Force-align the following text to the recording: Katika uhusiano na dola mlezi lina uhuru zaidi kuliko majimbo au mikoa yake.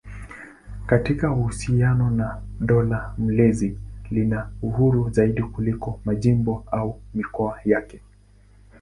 Katika 0.85 1.31
uhusiano 1.31 2.11
na 2.11 2.41
dola 2.59 3.15
mlezi 3.17 3.77
lina 4.11 4.49
uhuru 4.61 5.09
zaidi 5.09 5.43
kuliko 5.43 5.99
majimbo 6.05 6.63
au 6.71 7.01
mikoa 7.13 7.59
yake. 7.65 8.01